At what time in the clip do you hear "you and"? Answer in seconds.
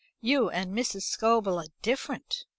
0.19-0.73